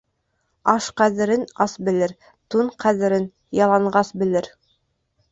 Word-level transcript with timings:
Аш 0.71 0.85
ҡәҙерен 1.01 1.43
ас 1.65 1.75
белер, 1.89 2.13
тун 2.55 2.71
ҡәҙерен 2.85 3.27
яланғас 3.59 4.11
белер. 4.23 4.49